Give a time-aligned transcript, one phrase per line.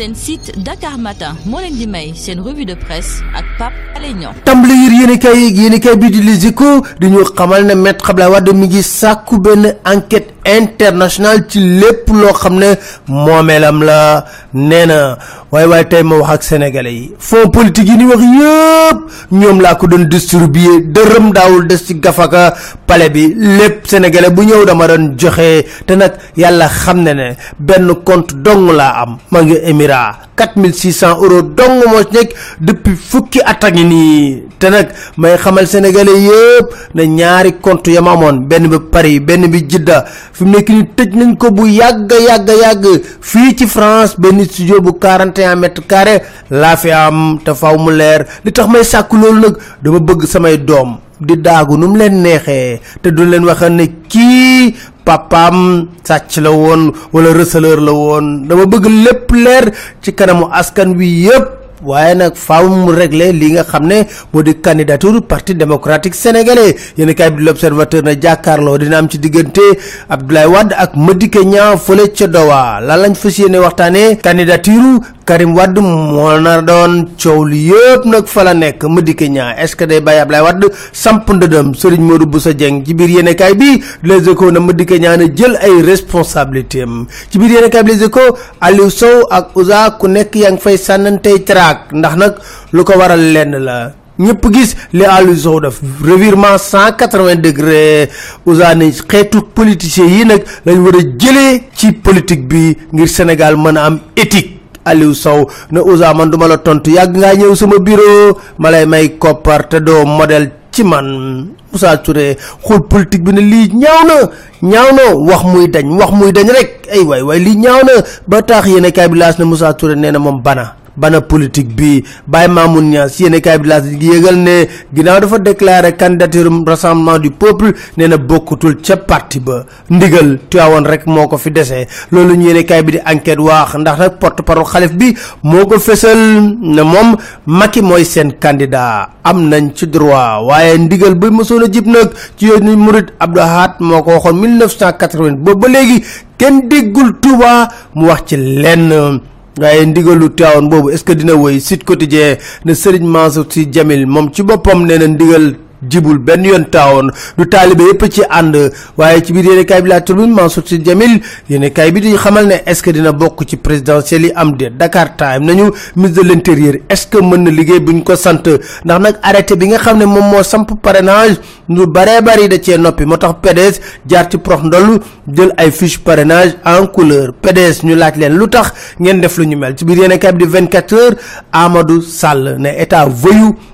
[0.00, 4.14] seen site Dakar Matin moo leen di may seen revue de presse ak Pape Alé
[4.16, 4.32] Niang.
[4.48, 8.32] Tàmbali yéen kay yéen kay bi di Les Échos di ñu xamal ne maître Abdoulaye
[8.32, 12.74] Wade mi ngi sàkku benn enquête internationale ci lépp loo xam ne
[13.08, 14.24] moomeelam la.
[14.54, 15.16] nee na
[15.52, 18.98] waaye waaye tey ma wax ak sénégalais yi fonds politique yi ni wax yëpp
[19.32, 22.54] ñoom laa ko doon distribuer dërëm daawul des ci gafaka
[22.86, 23.34] pale bi.
[23.36, 28.70] Lépp sénégalais bu ñëw dama doon joxe te nag yàlla xam ne benn compte dong
[28.72, 32.30] laa am maa ngi émirat 4600 euros dong moo ci nekk
[32.60, 34.42] depuis fukki at a ngi nii.
[34.58, 39.20] Te nag may xamal sénégalais yëpp ne ñaari compte ya ma amoon benn bi Paris
[39.20, 42.86] benn bi Jidda fi mu nekk ni tëj nañ ko bu yàgg yàgg yàgg.
[43.20, 47.90] Fii ci France benn studio bu 41 mètres carrés laa fi am te faw mu
[47.92, 48.26] leer.
[48.44, 52.22] Li tax may sàkk loolu nag dama bëgg samay doom di daagu nu mu leen
[52.22, 52.80] neexee.
[53.02, 58.64] Te du leen waxal ne kii papaam sàcc la woon wala receleur la woon dama
[58.66, 59.64] bëgg lépp leer
[60.02, 64.42] ci kanamu askan wi yëpp waaye nag faaw mu régler li nga xam ne moo
[64.42, 69.62] di candidature parti démocratique sénégalais yéen kay bi l'observateur na jàkkaarloo dina am ci diggante
[70.08, 75.54] Abdoulaye Wade ak Madické Niang fële ca Dowa lan lañ fas yéene waxtaanee candidature Karim
[75.54, 79.84] Wade moo na doon coow li yëpp nag fa la nekk Madické Niang est-ce que
[79.84, 83.78] day bàyyi Abdoulaye Wade samp ndëdëm Serigne Modou Boussa Dieng ci biir yéen kay bi
[84.02, 87.06] Les Échos na Madické Niang na jël ay responsabilités am.
[87.30, 90.58] Ci biir yéen kay bi Les Échos Aliou Sow ak Ouza ku nekk yaa ngi
[90.66, 91.92] fay sànnantey traak.
[91.92, 92.34] Ndax nag
[92.72, 93.92] lu ko waral lenn la.
[94.18, 98.08] Ñëpp gis li Aliou Sow def revirement cent quatre-vingts degré.
[98.46, 103.54] Ouza ne xeetu politiciens yi nag lañ war a jëlee ci politique bi ngir Sénégal
[103.56, 107.78] mën am éthique Aliou Sow ne Ouza man duma la tontu yàgg ngaa ñëw sama
[107.78, 108.36] bureau.
[108.58, 111.48] Ma may koppar te doo modèle ci man.
[111.72, 112.36] Moussa Touré
[112.66, 114.14] xool politique bi ne lii ñaaw na
[114.62, 116.88] ñaaw na wax muy dañ wax muy dañ rek.
[116.92, 118.02] Ay waay na.
[118.26, 122.04] Ba tax yéen kaay bi laas na Moussa Touré na bana bana politique bi.
[122.26, 127.30] Baye Mamoun Niass yéen kaay bi laas yégal ne ginnaaw dafa déclaré candidature rassemblement du
[127.30, 129.64] peuple nee na bokkutul ca parti ba.
[129.90, 133.74] Ndigal tuwaawoon rek moo ko fi desee loolu ñu yéen kaay bi di enquête waax
[133.78, 136.18] ndax nag porte parole xalif bi moo ko fesal
[136.60, 139.08] ne moom Macky mooy seen candidat.
[139.24, 143.40] Am nañ ci droit waaye ndigal ba mësoon a jib nag ci yoonu Murid Abdou
[143.42, 146.02] Ahad moo ko waxoon 1980 boobu ba léegi
[146.38, 149.20] kenn déggul Touba mu wax ci lenn
[149.58, 154.06] waaye ndigalu teewoon boobu est-ce que dina woy Sud Quotidien ne Serigne Mansour Sy Djamil.
[154.06, 155.54] Moom ci boppam nee ndigal
[155.88, 158.56] jibul benn yoon taawoon du taalibe yëpp ci ànd.
[158.96, 162.14] Waaye ci biir yéene kaay bi laa turbine Mansour Sy Djamil yéene kaay bi di
[162.16, 166.22] xamal ne est-ce que dina bokk ci présidentielle yi am de Dakar Time nañu ministre
[166.22, 168.42] de l'intérieur est-ce que mën na liggéey bu ñu ko sant?
[168.84, 171.36] Ndax nag arrêté bi nga xam ne moom moo samp parrainage
[171.68, 173.04] lu baree bari da cee noppi.
[173.06, 174.98] Moo tax PDS jaar ci prox ndollu
[175.32, 177.32] jël ay fiche parrainage en couleur.
[177.40, 179.74] PDS ñu laaj leen lu tax ngeen def lu ñu mel.
[179.76, 181.16] Ci biir yéene kaay bi di 24 heures
[181.52, 183.56] Amadou Sall ne état voyou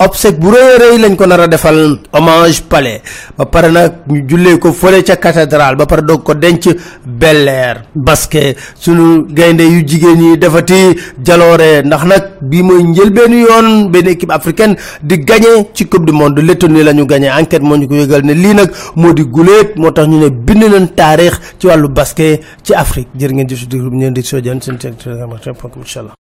[0.00, 3.02] obsèque bu rëy rëy lañ ko nar a defal hommage palais
[3.36, 6.64] ba pare nag ñu jullee ko fële ca cathédrale ba pare doog ko denc
[7.04, 13.40] Bel Air basket sunu gaynde yu jigéen yi defati jaloore ndax nag bii mooy njëlbeenu
[13.46, 17.62] yoon benn équipe africaine di gagné ci coupe du monde Lettonie la ñu gagné enquête
[17.62, 20.64] moo ñu ko yëgal ne lii nag moo di guléet moo tax ñu ne bind
[20.64, 24.60] nañ taarix ci wàllu basket ci Afrique jërë ngeen jëf bi ngeen di soo jën
[24.62, 26.14] seen incha allah